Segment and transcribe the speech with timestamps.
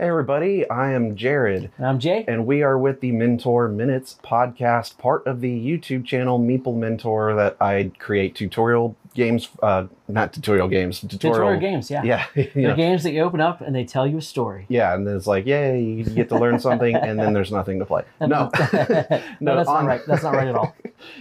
[0.00, 2.24] Hey, everybody, I am Jared, And I'm Jay.
[2.26, 7.34] and we are with the Mentor Minutes podcast, part of the YouTube channel Meeple Mentor
[7.34, 12.02] that I create tutorial games, uh, not tutorial games, tutorial, Tutorial games, yeah.
[12.02, 12.76] Yeah, They're know.
[12.76, 14.64] games that you open up and they tell you a story.
[14.70, 17.78] yeah, and then it's like, yay, you get to learn something, and then there's nothing
[17.80, 18.04] to play.
[18.20, 18.48] No,
[19.40, 20.00] no, that's on- not right.
[20.06, 20.74] That's not right at all.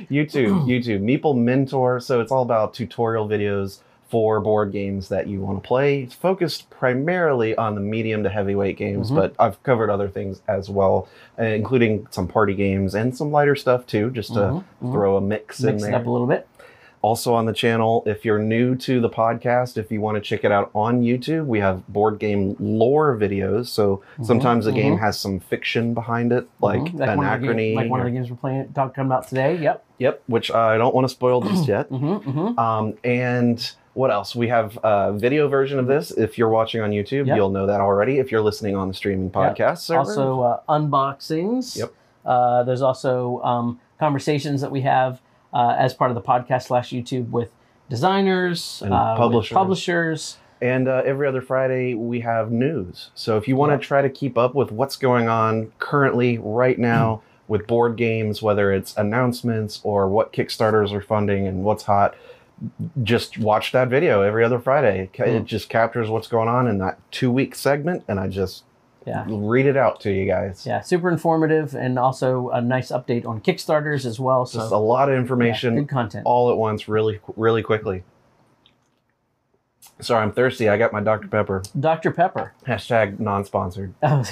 [0.09, 1.99] YouTube, YouTube, Meeple Mentor.
[1.99, 6.01] So it's all about tutorial videos for board games that you want to play.
[6.01, 9.15] It's focused primarily on the medium to heavyweight games, Mhm.
[9.15, 11.07] but I've covered other things as well,
[11.39, 14.91] uh, including some party games and some lighter stuff too, just to Mhm, mhm.
[14.91, 15.99] throw a mix, Mix in it there.
[16.01, 16.47] up a little bit.
[17.01, 20.43] Also on the channel, if you're new to the podcast, if you want to check
[20.43, 23.67] it out on YouTube, we have board game lore videos.
[23.67, 24.99] So sometimes the game mhm.
[24.99, 26.99] has some fiction behind it, like Mhm.
[27.09, 27.75] an one of the ga- acrony.
[27.75, 29.55] like one of the games we're playing, talking about today.
[29.55, 29.85] Yep.
[29.99, 31.89] Yep, which I don't want to spoil just yet.
[31.91, 34.33] Um, and what else?
[34.33, 36.11] We have a video version of this.
[36.11, 37.35] If you're watching on YouTube, Yep.
[37.35, 38.19] you'll know that already.
[38.19, 39.33] If you're listening on the streaming Yep.
[39.57, 41.77] podcast server, Also, uh, unboxings.
[41.77, 41.91] Yep.
[42.25, 45.19] Uh, there's also um, conversations that we have
[45.53, 47.49] uh, as part of the podcast slash YouTube with
[47.89, 49.53] designers And uh, publishers.
[49.55, 50.37] publishers.
[50.61, 53.11] and uh, every other Friday we have news.
[53.15, 53.81] So if you want to Yep.
[53.81, 58.71] try to keep up with what's going on currently, right now, with board games, whether
[58.71, 62.15] it's announcements or what Kickstarters are funding and what's hot,
[63.03, 65.09] just watch that video every other Friday.
[65.13, 65.45] It Mm.
[65.45, 68.63] just captures what's going on in that two week segment, and I just
[69.05, 69.25] Yeah.
[69.27, 70.65] read it out to you guys.
[70.67, 74.45] Yeah, super informative and also a nice update on Kickstarters as well.
[74.45, 76.23] So Just a lot of yeah, information good content.
[76.25, 78.03] all at once, really, really quickly.
[80.01, 80.69] Sorry, I'm thirsty.
[80.69, 81.27] I got my Dr.
[81.27, 81.61] Pepper.
[81.77, 82.11] Dr.
[82.11, 82.53] Pepper.
[82.65, 83.93] Hashtag non-sponsored.
[84.01, 84.23] Oh,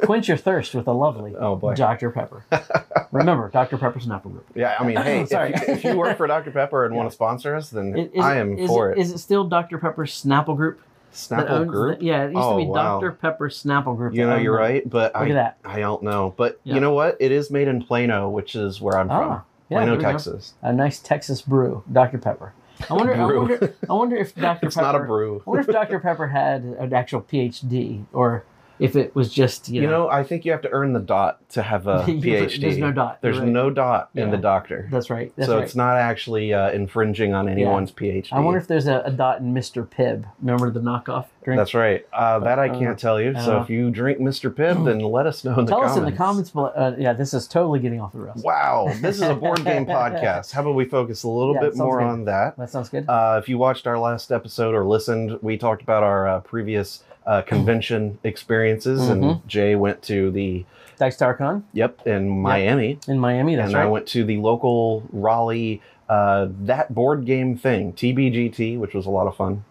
[0.02, 1.74] quench your thirst with a lovely Oh boy.
[1.74, 2.10] Dr.
[2.10, 2.44] Pepper.
[3.12, 3.78] Remember, Dr.
[3.78, 4.46] Pepper Snapple Group.
[4.54, 5.38] Yeah, I mean, hey, if, you,
[5.74, 6.50] if you work for Dr.
[6.50, 8.98] Pepper and want to sponsor us, then Is- is I am for it.
[8.98, 9.02] it.
[9.02, 9.78] Is it still Dr.
[9.78, 10.80] Pepper Snapple Group?
[11.14, 12.00] Snapple Group.
[12.00, 13.00] the- yeah, it used Oh, to be wow.
[13.00, 13.12] Dr.
[13.12, 14.12] Pepper Snapple Group.
[14.14, 15.58] You know, you're right, but Look I, at that.
[15.64, 16.34] I don't know.
[16.36, 16.74] But Yeah.
[16.74, 17.16] you know what?
[17.20, 19.30] It is made in Plano, which is where I'm from.
[19.30, 19.98] Ah, yeah, Plano.
[19.98, 20.54] Texas.
[20.62, 22.18] A nice Texas brew, Dr.
[22.18, 22.52] Pepper.
[22.90, 23.14] I wonder.
[23.14, 23.74] I wonder.
[23.88, 24.66] I wonder if Dr.
[24.66, 24.86] It's Pepper.
[24.86, 25.42] not a brew.
[25.46, 25.98] I wonder if Dr.
[26.00, 28.44] Pepper had an actual PhD or
[28.78, 31.48] if it was just you, You know, I think you have to earn the dot
[31.50, 32.60] to have a PhD.
[32.60, 33.18] There's no dot.
[33.22, 33.48] There's right.
[33.48, 34.88] no dot in the doctor.
[34.90, 35.32] That's right.
[35.36, 35.64] That's so right.
[35.64, 38.28] it's not actually uh, infringing on anyone's PhD.
[38.32, 39.86] I wonder if there's a, a dot in Mr.
[39.86, 40.24] Pibb.
[40.40, 41.58] Remember the knockoff drink?
[41.58, 42.06] That's right.
[42.12, 43.34] Uh, that I uh, can't tell you.
[43.34, 44.50] So uh, if you drink Mr.
[44.52, 45.92] Pibb, then let us know in the Tell comments.
[45.96, 46.66] us in the comments below.
[46.68, 48.42] Uh, yeah, this is totally getting off the rails.
[48.42, 50.52] Wow, this is a board game podcast.
[50.52, 52.06] How about we focus a little Yeah, bit more good.
[52.06, 52.56] on that?
[52.58, 53.08] That sounds good.
[53.08, 57.02] Uh, if you watched our last episode or listened, we talked about our uh, previous
[57.26, 59.46] uh, convention experiences, and Mhm.
[59.46, 60.64] Jay went to the
[60.98, 63.54] Dice Tower Con yep in Miami, in Miami.
[63.56, 63.82] That's and right.
[63.84, 69.10] I went to the local Raleigh uh, that board game thing TBGT, which was a
[69.10, 69.64] lot of fun.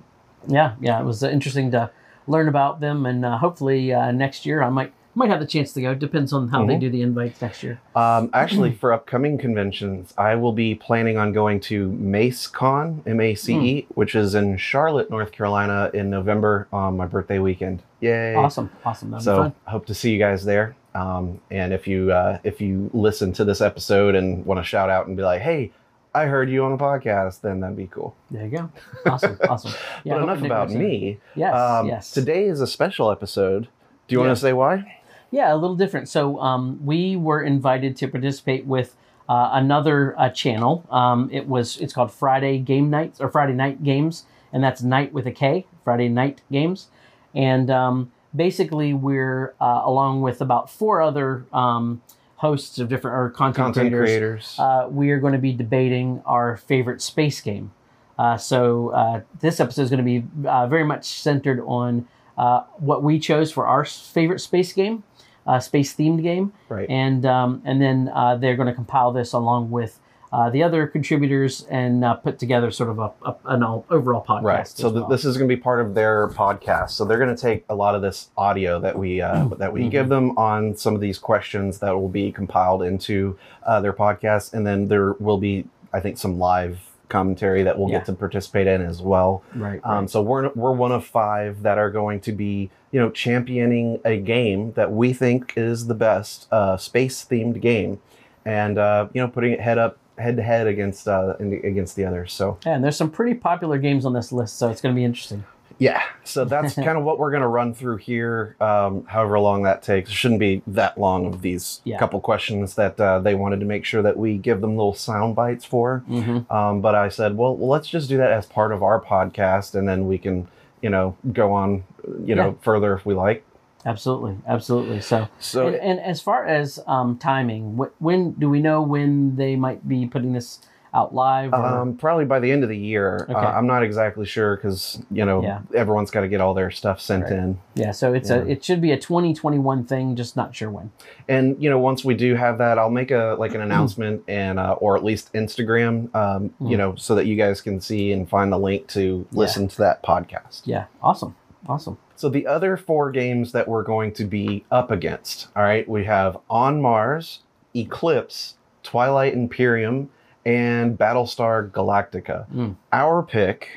[0.47, 0.99] yeah, yeah.
[0.99, 1.89] It was uh, interesting to
[2.27, 5.71] learn about them, and uh, hopefully uh, next year I might might have the chance
[5.73, 5.95] to go.
[5.95, 6.79] Depends on how they Mhm.
[6.81, 7.79] do the invites next year.
[7.95, 13.33] Um, actually, for upcoming conventions, I will be planning on going to MaceCon, M A
[13.35, 13.93] C E, Hmm.
[13.95, 17.81] which is in Charlotte, North Carolina, in November on my birthday weekend.
[18.01, 18.35] Yay!
[18.35, 19.11] Awesome, awesome.
[19.11, 19.53] That'll So.
[19.65, 20.75] I hope to see you guys there.
[20.93, 24.89] Um, and if you uh, if you listen to this episode and want to shout
[24.89, 25.71] out and be like, "Hey,
[26.13, 28.15] I heard you on a podcast," then that'd be cool.
[28.31, 28.69] There you go.
[29.05, 29.73] Awesome, awesome.
[30.03, 31.19] Yeah, but enough about me.
[31.35, 32.11] Yes, Um, yes.
[32.11, 33.67] Today is a special episode.
[34.07, 34.27] Do you Yeah.
[34.27, 34.99] want to say why?
[35.35, 36.07] Yeah, a little different.
[36.07, 38.95] So um, we were invited to participate with
[39.27, 40.85] uh, another uh, channel.
[40.89, 44.23] Um, it was it's called Friday Game Nights or Friday Knight Games,
[44.53, 45.65] and that's night with a K.
[45.83, 46.87] Friday Knight Games,
[47.33, 52.01] and um, basically we're uh, along with about four other um,
[52.37, 54.07] hosts of different or content, Content creators.
[54.07, 54.55] creators.
[54.57, 57.73] Uh, we are going to be debating our favorite space game.
[58.17, 62.07] Uh, so uh, this episode is going to be uh, very much centered on
[62.37, 65.03] uh, what we chose for our favorite space game,
[65.45, 66.89] uh, space themed game, right.
[66.89, 69.99] and um, and then uh, they're going to compile this along with
[70.33, 74.25] uh, the other contributors and uh, put together sort of a, a an all, overall
[74.27, 74.43] podcast.
[74.43, 74.67] Right.
[74.67, 75.09] So th- well.
[75.09, 76.89] this is going to be part of their podcast.
[76.91, 79.83] So they're going to take a lot of this audio that we uh, that we
[79.83, 79.91] Mhm.
[79.91, 84.53] give them on some of these questions that will be compiled into uh, their podcast,
[84.53, 86.79] and then there will be, I think, some live
[87.09, 87.97] commentary that we'll Yeah.
[87.99, 89.43] get to participate in as well.
[89.55, 89.79] right.
[89.83, 90.09] Um, right.
[90.09, 94.17] so we're we're one of five that are going to be, you know, championing a
[94.17, 97.99] game that we think is the best uh, space themed game,
[98.45, 102.05] and uh, you know, putting it head up head to head against uh, against the
[102.05, 102.31] others.
[102.33, 104.97] So Yeah, and there's some pretty popular games on this list, so it's going to
[104.99, 105.43] be interesting.
[105.77, 108.55] Yeah, so that's kind of what we're going to run through here.
[108.61, 111.97] Um, however long that takes, it shouldn't be that long of these Yeah.
[111.99, 115.35] couple questions that uh, they wanted to make sure that we give them little sound
[115.35, 116.03] bites for.
[116.09, 116.51] Mm-hmm.
[116.53, 119.75] Um, but I said, well, well, let's just do that as part of our podcast,
[119.75, 120.47] and then we can,
[120.81, 121.83] you know, go on,
[122.23, 122.53] you know, Yeah.
[122.63, 123.43] further if we like.
[123.87, 124.99] Absolutely, absolutely.
[125.01, 129.35] So, So and, and as far as um, timing, wh- when do we know when
[129.35, 130.59] they might be putting this
[130.95, 131.53] out live?
[131.53, 133.25] Um, probably by the end of the year.
[133.29, 133.33] Okay.
[133.33, 135.59] Uh, I'm not exactly sure because you know Yeah.
[135.75, 137.33] everyone's got to get all their stuff sent Right.
[137.33, 140.91] in, yeah, so it's a it should be a 2021 thing, just not sure when.
[141.27, 144.59] and you know once we do have that, I'll make a like an announcement and
[144.59, 146.77] uh, or at least Instagram, um, you Mm.
[146.77, 150.01] know, so that you guys can see and find the link to listen to that
[150.03, 150.61] podcast.
[150.65, 151.35] Yeah, awesome,
[151.67, 151.97] awesome.
[152.17, 156.05] So the other four games that we're going to be up against, all right, we
[156.05, 157.41] have On Mars,
[157.75, 160.09] Eclipse, Twilight Imperium,
[160.45, 162.47] and Battlestar Galactica.
[162.53, 162.75] Mm.
[162.93, 163.69] Our pick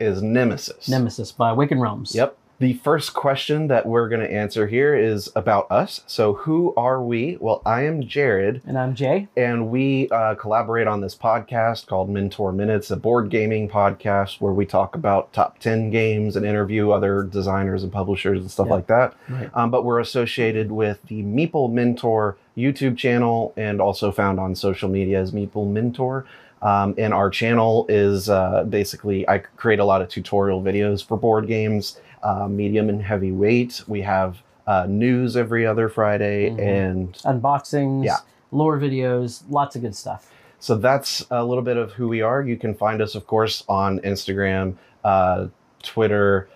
[0.00, 0.88] is Nemesis.
[0.88, 2.14] Nemesis by Awaken Realms.
[2.14, 2.36] Yep.
[2.60, 6.00] The first question that we're going to answer here is about us.
[6.08, 7.36] So, who are we?
[7.40, 9.28] Well, I am Jared, And I'm Jay.
[9.36, 14.52] and we uh, collaborate on this podcast called Mentor Minutes, a board gaming podcast where
[14.52, 18.74] we talk about top 10 games and interview other designers and publishers and stuff Yeah.
[18.74, 19.14] like that.
[19.28, 19.50] Right.
[19.54, 24.88] Um, but we're associated with the Meeple Mentor YouTube channel and also found on social
[24.88, 26.26] media as Meeple Mentor.
[26.60, 31.16] Um, and our channel is uh, basically, I create a lot of tutorial videos for
[31.16, 33.82] board games, uh, medium and heavy weight.
[33.86, 36.50] We have uh, news every other Friday.
[36.50, 36.58] Mhm.
[36.60, 38.16] And Unboxings, Yeah.
[38.52, 40.30] lore videos, lots of good stuff.
[40.60, 42.42] so that's a little bit of who we are.
[42.42, 44.74] You can find us, of course, on Instagram,
[45.04, 45.46] uh,
[45.84, 46.48] Twitter,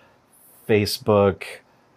[0.69, 1.45] Facebook,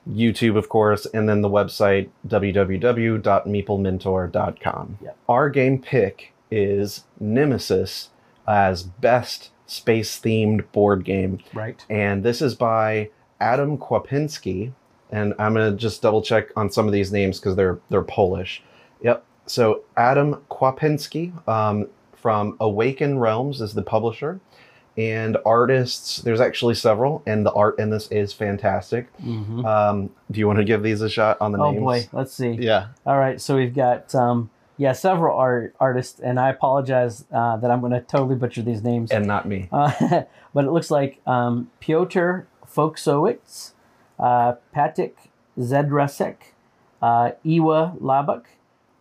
[0.09, 4.97] YouTube, of course, and then the website www.meeplementor.com.
[5.01, 5.17] Yep.
[5.27, 8.09] Our game pick is Nemesis
[8.47, 11.39] as best space themed board game.
[11.53, 11.83] Right.
[11.89, 13.09] And this is by
[13.39, 14.73] Adam Kwapinski.
[15.11, 18.01] And I'm going to just double check on some of these names because they're, they're
[18.01, 18.63] Polish.
[19.01, 19.23] Yep.
[19.45, 24.39] So Adam Kwapinski um, from Awaken Realms is the publisher.
[24.97, 29.09] And artists, there's actually several, and the art in this is fantastic.
[29.21, 31.81] hmm Um, do you want to give these a shot on the Oh names?
[31.81, 32.51] Oh boy, let's see.
[32.51, 32.87] Yeah.
[33.05, 37.69] All right, so we've got um, yeah several art artists, and I apologize uh, that
[37.71, 39.11] I'm going to totally butcher these names.
[39.11, 39.67] And not me.
[39.71, 39.91] Uh,
[40.53, 43.71] but it looks like um, Piotr Foksowicz,
[44.17, 45.17] uh, Patik
[45.59, 46.37] Zedrasek,
[47.01, 48.43] uh, Iwa Labak,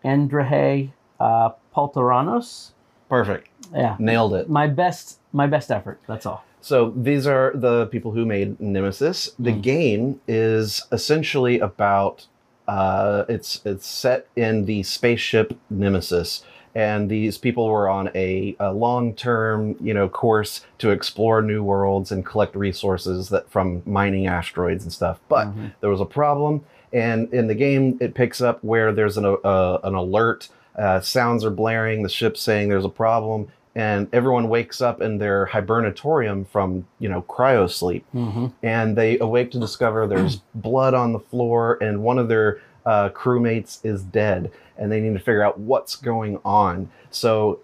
[0.04, 2.70] Andrahe uh, Poltoranos.
[3.08, 3.48] Perfect.
[3.72, 4.48] Yeah, Nailed it.
[4.48, 6.00] my best my best effort.
[6.06, 6.44] That's all.
[6.60, 9.30] So these are the people who made Nemesis.
[9.38, 9.62] The Mm.
[9.62, 12.26] game is essentially about
[12.66, 16.42] uh, it's it's set in the spaceship Nemesis,
[16.74, 21.62] and these people were on a, a long term you know course to explore new
[21.62, 25.20] worlds and collect resources that from mining asteroids and stuff.
[25.28, 25.72] But Mhm.
[25.82, 29.78] there was a problem, and in the game it picks up where there's an uh,
[29.84, 30.48] an alert.
[30.76, 32.02] Uh, sounds are blaring.
[32.02, 37.08] The ship's saying there's a problem, and everyone wakes up in their hibernatorium from you
[37.08, 38.52] know cryo sleep, Mhm.
[38.62, 43.08] and they awake to discover there's blood on the floor, and one of their uh,
[43.10, 46.88] crewmates is dead, and they need to figure out what's going on.
[47.10, 47.60] So.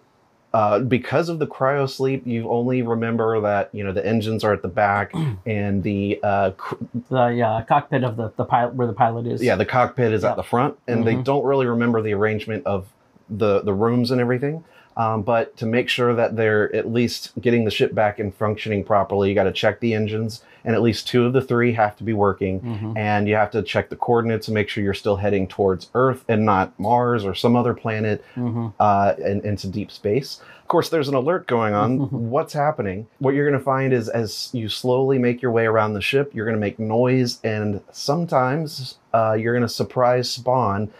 [0.52, 4.52] Uh, because of the cryo sleep, you only remember that you know the engines are
[4.52, 5.12] at the back,
[5.46, 6.74] and the uh, cr-
[7.08, 9.40] The uh, cockpit of the the pilot where the pilot is.
[9.44, 10.30] yeah, the cockpit is Yeah.
[10.30, 11.22] at the front, and they Mhm.
[11.22, 12.88] don't really remember the arrangement of
[13.30, 14.64] the the rooms and everything.
[14.96, 18.82] Um, but to make sure that they're at least getting the ship back and functioning
[18.84, 21.96] properly, you got to check the engines, and at least two of the three have
[21.98, 22.60] to be working.
[22.60, 22.98] Mhm.
[22.98, 26.24] And you have to check the coordinates and make sure you're still heading towards Earth
[26.28, 28.72] and not Mars or some other planet Mhm.
[28.80, 30.42] uh, and into deep space.
[30.60, 31.98] Of course, there's an alert going on.
[32.30, 33.06] What's happening?
[33.20, 36.32] What you're going to find is as you slowly make your way around the ship,
[36.34, 40.90] you're going to make noise, and sometimes uh, you're going to surprise spawn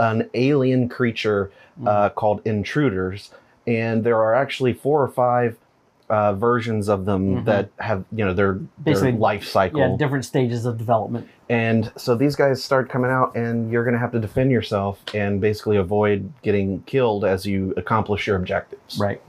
[0.00, 1.52] an alien creature
[1.86, 3.30] uh, called intruders.
[3.66, 5.56] And there are actually four or five
[6.08, 7.44] uh, versions of them Mhm.
[7.44, 9.78] that have, you know, their, their Basically, life cycle.
[9.78, 11.28] Yeah, different stages of development.
[11.48, 14.98] And so these guys start coming out, and you're going to have to defend yourself
[15.14, 18.98] and basically avoid getting killed as you accomplish your objectives.
[18.98, 19.20] Right.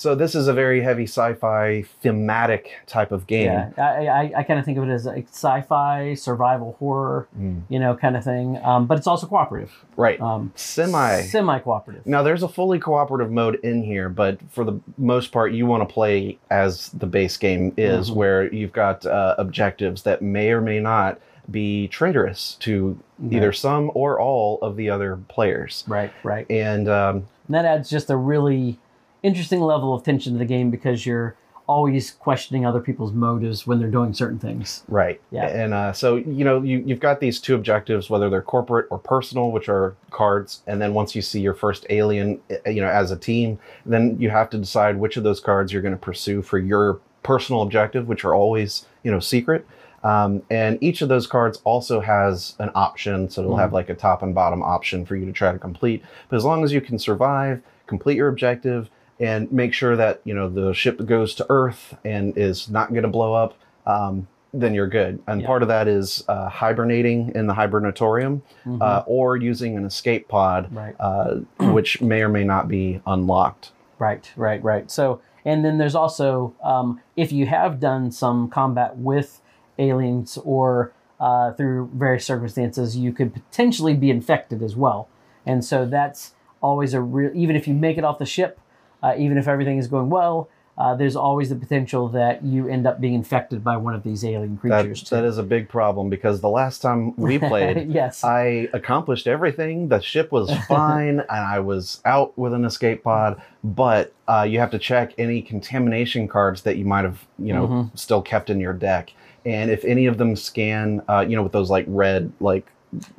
[0.00, 3.44] So this is a very heavy sci-fi thematic type of game.
[3.52, 7.64] Yeah, I, I, I kind of think of it as a sci-fi survival horror, Mm.
[7.68, 8.58] you know, kind of thing.
[8.64, 10.18] Um, but it's also cooperative, Right.
[10.18, 11.20] um, Semi.
[11.20, 12.06] semi-cooperative.
[12.06, 15.86] Now there's a fully cooperative mode in here, but for the most part, you want
[15.86, 18.14] to play as the base game is, Mhm.
[18.14, 21.18] where you've got uh, objectives that may or may not
[21.50, 23.36] be traitorous to Okay.
[23.36, 25.84] either some or all of the other players.
[25.86, 26.46] Right, right.
[26.50, 27.16] And um,
[27.48, 28.78] And that adds just a really
[29.22, 31.36] interesting level of tension to the game because you're
[31.66, 34.82] always questioning other people's motives when they're doing certain things.
[34.88, 35.20] Right.
[35.30, 35.46] Yeah.
[35.46, 38.98] And uh, so you know you you've got these two objectives, whether they're corporate or
[38.98, 40.62] personal, which are cards.
[40.66, 44.16] And then once you see your first alien, uh, you know, as a team, then
[44.18, 47.62] you have to decide which of those cards you're going to pursue for your personal
[47.62, 49.64] objective, which are always you know secret.
[50.02, 53.60] Um, and each of those cards also has an option, so it'll Mhm.
[53.60, 56.02] have like a top and bottom option for you to try to complete.
[56.30, 58.88] But as long as you can survive, complete your objective,
[59.20, 63.02] and make sure that you know the ship goes to Earth and is not going
[63.02, 63.54] to blow up,
[63.86, 65.22] um, then you're good.
[65.28, 65.46] And Yeah.
[65.46, 68.82] part of that is uh, hibernating in the hibernatorium Mhm.
[68.82, 70.96] uh, or using an escape pod, right.
[70.98, 71.36] uh,
[71.72, 73.70] which may or may not be unlocked.
[74.00, 74.90] Right, right, right.
[74.90, 79.40] So, and then there's also um, if you have done some combat with
[79.78, 85.06] aliens or uh, through various circumstances, you could potentially be infected as well.
[85.44, 87.30] And so that's always a real.
[87.34, 88.58] Even if you make it off the ship,
[89.02, 92.86] uh, even if everything is going well, uh, there's always the potential that you end
[92.86, 95.02] up being infected by one of these alien creatures.
[95.10, 95.26] that too.
[95.26, 98.24] is a big problem because the last time we played, yes.
[98.24, 99.88] I accomplished everything.
[99.88, 103.42] The ship was fine, and I was out with an escape pod.
[103.62, 107.66] But uh, you have to check any contamination cards that you might have, you know,
[107.68, 107.98] Mhm.
[107.98, 109.12] still kept in your deck.
[109.44, 112.66] And if any of them scan, uh, you know, with those like red, like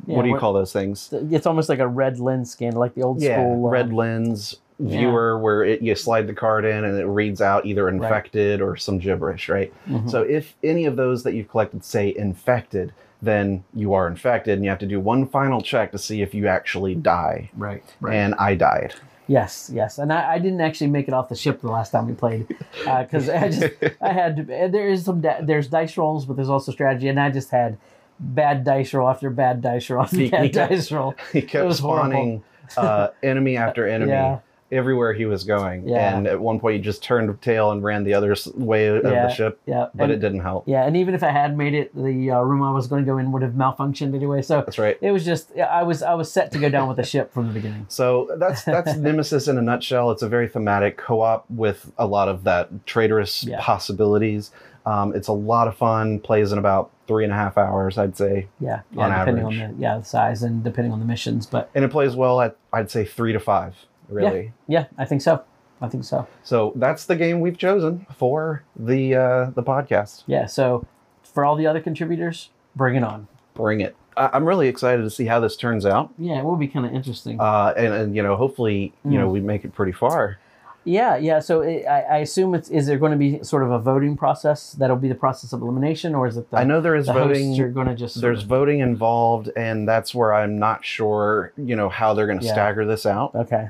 [0.07, 1.13] Yeah, what do you what- call those things?
[1.29, 4.55] It's almost like a red lens scan, like the old yeah, school uh, red lens
[4.81, 4.97] yeah.
[4.99, 8.75] viewer where it, you slide the card in and it reads out either infected or
[8.77, 9.73] some gibberish, right?
[9.87, 10.09] mhm.
[10.09, 14.63] So if any of those that you've collected say infected, then you are infected and
[14.63, 17.51] you have to do one final check to see if you actually die.
[17.55, 18.15] right, right.
[18.15, 18.95] And I died.
[19.27, 22.07] Yes, yes, and I, I didn't actually make it off the ship the last time
[22.07, 22.47] we played
[22.83, 26.49] because I just I had to, there is some da- there's dice rolls, but there's
[26.49, 27.77] also strategy, and I just had
[28.19, 31.15] bad dice roll after bad dice roll after bad got- dice roll.
[31.31, 32.09] he kept was horrible.
[32.09, 32.43] spawning
[32.75, 34.39] uh, enemy after enemy Yeah.
[34.71, 35.87] Everywhere he was going.
[35.87, 36.15] Yeah.
[36.17, 39.27] And at one point he just turned tail and ran the other way of Yeah.
[39.27, 40.63] the ship, Yeah, but and, it didn't help.
[40.67, 43.11] yeah, and even if I had made it, the uh, room I was going to
[43.11, 44.41] go in would have malfunctioned anyway.
[44.41, 44.97] So That's right.
[45.01, 47.47] it was just I was I was set to go down with the ship from
[47.47, 47.85] the beginning.
[47.89, 50.11] So that's that's Nemesis in a nutshell.
[50.11, 53.59] It's a very thematic co-op with a lot of that traitorous Yeah.
[53.59, 54.51] possibilities.
[54.85, 56.19] Um, it's a lot of fun.
[56.19, 59.61] Plays in about three and a half hours, I'd say, Yeah, yeah, On depending average.
[59.61, 62.41] on the yeah the size and depending on the missions, but and it plays well
[62.41, 63.75] at I'd say three to five,
[64.11, 64.53] really.
[64.67, 65.43] yeah, I think so.
[65.81, 66.27] I think so.
[66.43, 70.23] So that's the game we've chosen for the uh, the podcast.
[70.27, 70.45] Yeah.
[70.45, 70.85] So
[71.23, 73.27] for all the other contributors, bring it on.
[73.55, 73.95] Bring it.
[74.17, 76.85] I- I'm really excited to see how this turns out, Yeah, it will be kind
[76.85, 77.39] of interesting.
[77.39, 79.31] uh, and, and you know, hopefully, you know, Mm.
[79.31, 80.37] we make it pretty far.
[80.83, 81.39] yeah, yeah.
[81.39, 84.17] So it, I, I assume it's is there going to be sort of a voting
[84.17, 87.05] process that'll be the process of elimination, or is it the, I know there is
[87.07, 87.53] the voting.
[87.53, 91.75] You're going to just There's of- voting involved, and that's where I'm not sure, you
[91.75, 92.51] know, how they're going to Yeah.
[92.53, 93.33] stagger this out.
[93.35, 93.69] okay,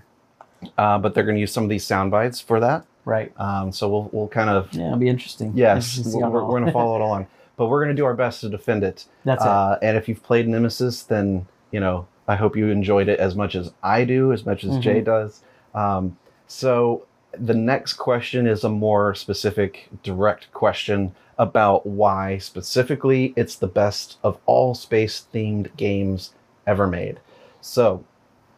[0.77, 2.86] Uh, but they're going to use some of these sound bites for that.
[3.06, 3.32] right?
[3.39, 5.53] Um, so we'll we'll kind of Yeah, it'll be interesting.
[5.56, 7.27] yes, Interesting we're, we're going to follow it along.
[7.58, 9.06] But we're going to do our best to defend it.
[9.24, 9.48] That's it.
[9.48, 13.36] Uh, and if you've played Nemesis, then you know I hope you enjoyed it as
[13.36, 14.82] much as I do, as much as Mhm.
[14.82, 15.41] Jay does.
[15.75, 17.06] Um, so
[17.38, 24.18] the next question is a more specific, direct question about why specifically it's the best
[24.24, 26.34] of all space-themed games
[26.68, 27.20] ever made.
[27.62, 28.03] So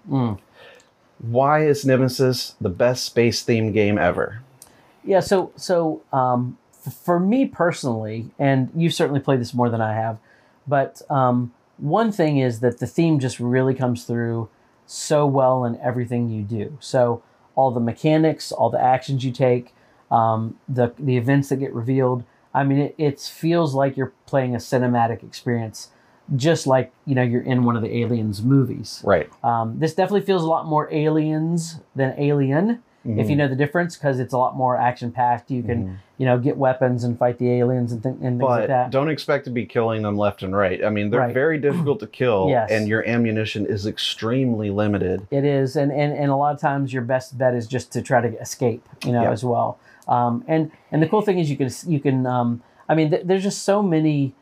[0.09, 0.37] Mm.
[1.23, 4.41] Why is Nemesis the best space-themed game ever?
[5.03, 5.21] Yeah.
[5.21, 9.93] So so um, f- for me personally, and you've certainly played this more than I
[9.93, 10.17] have,
[10.67, 14.49] but um, one thing is that the theme just really comes through
[14.85, 16.77] so well in everything you do.
[16.79, 17.23] So
[17.55, 19.73] all the mechanics, all the actions you take,
[20.11, 22.23] um, the the events that get revealed.
[22.53, 25.89] I mean, it, it feels like you're playing a cinematic experience,
[26.35, 29.01] just like you know you're in one of the Aliens movies.
[29.05, 29.29] Right.
[29.43, 33.97] Um, this definitely feels a lot more Aliens than Alien, if you know the difference,
[33.97, 35.51] because it's a lot more action packed.
[35.51, 35.95] You can Mhm.
[36.17, 38.91] you know get weapons and fight the aliens and, th- and things like but that.
[38.91, 40.83] don't expect to be killing them left and right.
[40.85, 41.33] I mean, they're Right.
[41.33, 42.71] very difficult to kill, Yes.
[42.71, 45.27] and your ammunition is extremely limited.
[45.31, 48.01] It is, and, and and a lot of times your best bet is just to
[48.01, 49.31] try to escape, you know, Yeah.
[49.31, 49.77] as well.
[50.07, 53.23] Um, and and the cool thing is you can you can um, I mean th-
[53.25, 54.33] there's just so many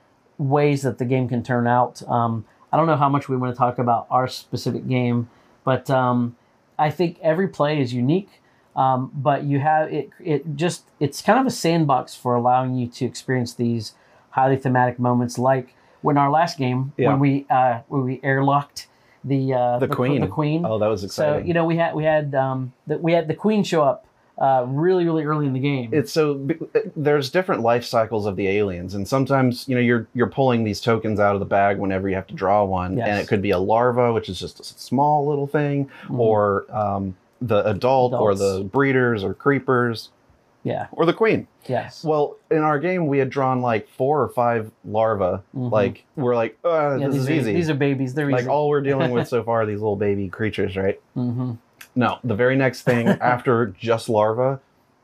[0.41, 2.01] ways that the game can turn out.
[2.09, 5.29] Um, I don't know how much we want to talk about our specific game,
[5.63, 6.35] but um,
[6.79, 8.29] I think every play is unique.
[8.75, 10.09] Um, but you have it.
[10.23, 13.93] It just it's kind of a sandbox for allowing you to experience these
[14.31, 17.09] highly thematic moments, like when our last game Yeah.
[17.09, 18.87] when we uh, when we airlocked
[19.25, 20.21] the uh, The qu- Queen.
[20.21, 20.65] the queen.
[20.65, 21.41] Oh, that was exciting.
[21.43, 24.05] So you know we had we had um the, we had the queen show up
[24.41, 25.89] uh really really early in the game.
[25.93, 26.45] it's so
[26.95, 30.81] there's different life cycles of the aliens, and sometimes you know you're you're pulling these
[30.81, 33.07] tokens out of the bag whenever you have to draw one, Yes.
[33.07, 36.19] and it could be a larva, which is just a small little thing, Mhm.
[36.19, 40.09] or um, the adult, or the breeders, or creepers,
[40.63, 41.47] yeah or the queen.
[41.67, 45.41] yes Well, in our game, we had drawn like four or five larvae.
[45.55, 45.71] Mhm.
[45.71, 47.53] Like we're like, uh, yeah this these is are, easy.
[47.53, 48.49] these are babies they're like easy.
[48.49, 50.99] all we're dealing with so far are these little baby creatures, right?
[51.17, 51.53] mm-hmm.
[51.95, 54.59] No, the very next thing after just larva,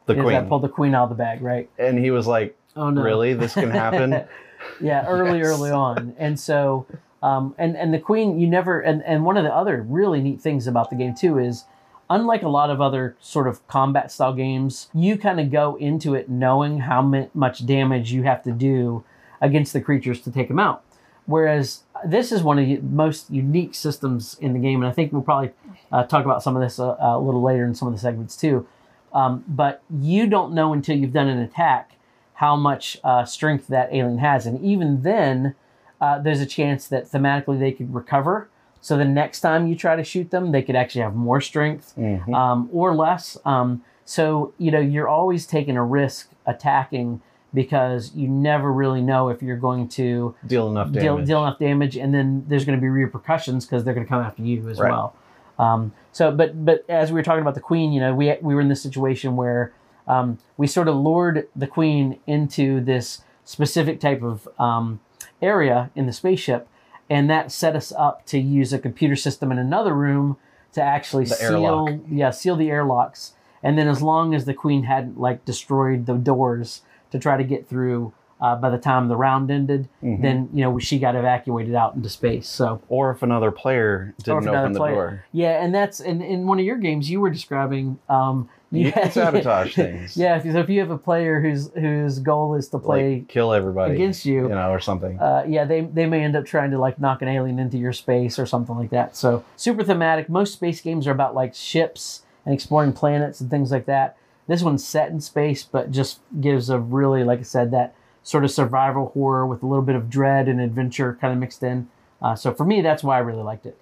[0.06, 2.28] the is queen, that pull the queen out of the bag right and he was
[2.28, 3.02] like, Oh no!
[3.02, 4.12] Really, this can happen?
[4.80, 5.48] yeah, early, Yes.
[5.48, 6.86] early on, and so,
[7.24, 10.40] um, and and the queen, you never, and and one of the other really neat
[10.42, 11.66] things about the game too is,
[12.10, 16.14] unlike a lot of other sort of combat style games, you kind of go into
[16.14, 19.04] it knowing how mi- much damage you have to do
[19.42, 20.84] against the creatures to take them out.
[21.26, 25.12] Whereas this is one of the most unique systems in the game, and I think
[25.14, 25.52] we'll probably
[25.92, 28.36] uh, talk about some of this a, a little later in some of the segments
[28.36, 28.68] too.
[29.14, 31.94] Um, but you don't know until you've done an attack
[32.34, 35.56] how much uh, strength that alien has, and even then,
[36.00, 38.50] uh, there's a chance that thematically they could recover.
[38.82, 41.94] So the next time you try to shoot them, they could actually have more strength
[41.98, 42.34] Mhm.
[42.36, 43.38] um, or less.
[43.44, 47.22] Um, so you know you're always taking a risk attacking
[47.54, 51.02] because you never really know if you're going to Deal enough damage.
[51.02, 54.10] deal, deal enough damage, and then there's going to be repercussions because they're going to
[54.10, 54.90] come after you as Right.
[54.92, 55.16] well.
[55.60, 58.54] Um, so, but but as we were talking about the queen, you know, we we
[58.54, 59.74] were in this situation where
[60.08, 65.00] um, we sort of lured the queen into this specific type of um,
[65.42, 66.68] area in the spaceship,
[67.10, 70.38] and that set us up to use a computer system in another room
[70.74, 72.00] to actually The seal, airlock.
[72.10, 73.34] yeah, seal the airlocks.
[73.64, 77.44] And then as long as the queen hadn't like destroyed the doors to try to
[77.44, 78.14] get through.
[78.40, 80.22] Uh, by the time the round ended, Mhm.
[80.22, 82.48] then you know she got evacuated out into space.
[82.48, 85.24] So or if another player didn't another open the door.
[85.32, 87.98] yeah, and that's in, in one of your games you were describing.
[88.10, 90.16] Um, You can sabotage things.
[90.18, 93.28] Yeah, if, so if you have a player whose whose goal is to play, like
[93.28, 95.18] kill everybody against you, you know, or something.
[95.20, 97.94] uh, yeah, they they may end up trying to like knock an alien into your
[97.94, 99.16] space or something like that.
[99.16, 100.30] So super thematic.
[100.30, 104.16] Most space games are about like ships and exploring planets and things like that.
[104.48, 108.44] This one's set in space, but just gives a really, like I said, that sort
[108.44, 111.90] of survival horror with a little bit of dread and adventure kind of mixed in.
[112.22, 113.78] Uh, so for me, that's why I really liked it.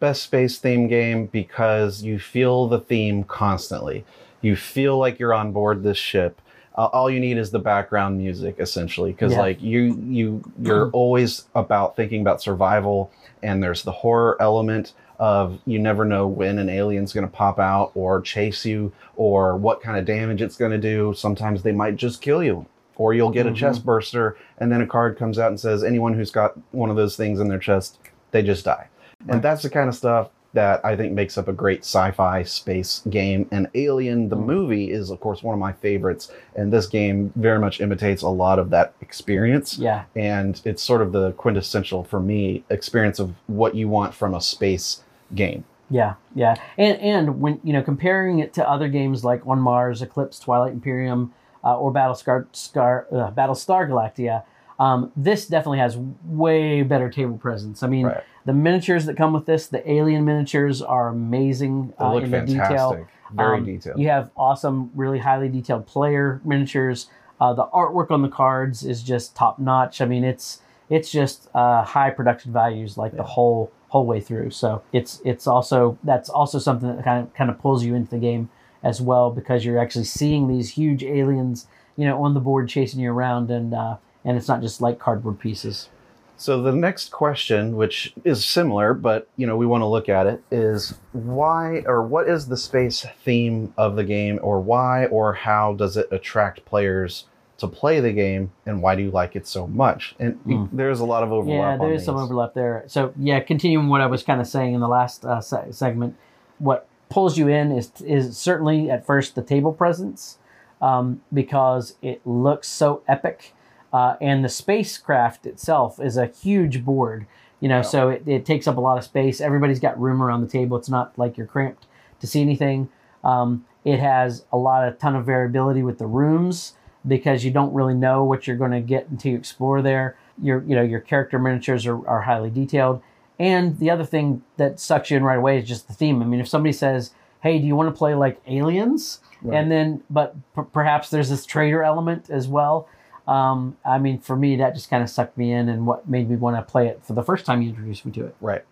[0.00, 4.04] Best space theme game because you feel the theme constantly.
[4.40, 6.40] You feel like you're on board this ship.
[6.76, 9.40] Uh, all you need is the background music, essentially, because Yeah.
[9.40, 15.58] like you you you're always about thinking about survival, and there's the horror element of
[15.66, 19.80] you never know when an alien's going to pop out or chase you or what
[19.82, 21.14] kind of damage it's going to do.
[21.16, 23.52] Sometimes they might just kill you, or you'll get Mhm.
[23.52, 26.90] a chest burster, and then a card comes out and says anyone who's got one
[26.90, 27.98] of those things in their chest,
[28.32, 28.88] they just die.
[29.26, 29.34] Right.
[29.34, 33.02] And that's the kind of stuff that I think makes up a great sci-fi space
[33.10, 33.46] game.
[33.52, 34.46] And Alien, the Mm.
[34.46, 36.30] movie, is of course one of my favorites.
[36.56, 39.78] And this game very much imitates a lot of that experience.
[39.78, 40.04] Yeah.
[40.16, 44.40] And it's sort of the quintessential for me experience of what you want from a
[44.40, 45.02] space
[45.34, 45.64] game.
[45.90, 50.00] Yeah, yeah, and and when you know comparing it to other games like On Mars,
[50.00, 54.44] Eclipse, Twilight Imperium, uh, or Battlestar Scar, uh, Battlestar Galactica,
[54.80, 57.82] um, this definitely has way better table presence.
[57.82, 58.22] I mean, Right.
[58.44, 62.30] The miniatures that come with this, the alien miniatures are amazing They uh, look in
[62.30, 62.68] the fantastic.
[62.68, 63.06] detail.
[63.32, 63.98] Very Um, detailed.
[63.98, 67.08] You have awesome, really highly detailed player miniatures.
[67.40, 70.00] Uh, the artwork on the cards is just top notch.
[70.00, 74.50] I mean, it's it's just uh, high production values like the whole whole way through.
[74.50, 78.10] So it's it's also that's also something that kind of kind of pulls you into
[78.10, 78.50] the game
[78.82, 83.00] as well because you're actually seeing these huge aliens, you know, on the board chasing
[83.00, 85.88] you around, and uh, and it's not just like cardboard pieces.
[86.36, 90.26] So the next question, which is similar, but you know we want to look at
[90.26, 95.32] it, is why or what is the space theme of the game, or why or
[95.34, 97.24] how does it attract players
[97.58, 100.16] to play the game, and why do you like it so much?
[100.18, 100.68] And Mm.
[100.72, 101.78] there's a lot of overlap.
[101.78, 102.82] Yeah, there is some overlap there.
[102.88, 106.16] So yeah, continuing what I was kind of saying in the last uh, se- segment,
[106.58, 110.38] what pulls you in is is certainly at first the table presence,
[110.82, 113.54] um, because it looks so epic,
[113.94, 117.26] uh, and the spacecraft itself is a huge board.
[117.60, 119.40] You know, so it, it takes up a lot of space.
[119.40, 120.76] Everybody's got room around the table.
[120.76, 121.86] It's not like you're cramped
[122.20, 122.88] to see anything.
[123.22, 126.74] Um, it has a lot of ton of variability with the rooms
[127.06, 130.16] because you don't really know what you're going to get until you explore there.
[130.42, 133.00] Your you know your character miniatures are, are highly detailed,
[133.38, 136.20] and the other thing that sucks you in right away is just the theme.
[136.20, 139.56] I mean, if somebody says, "Hey, do you want to play like Aliens?" Right.
[139.56, 142.88] and then but p- perhaps there's this trader element as well.
[143.26, 146.28] Um, I mean, for me, that just kind of sucked me in, and what made
[146.28, 148.34] me want to play it for the first time you introduced me to it.
[148.40, 148.62] Right.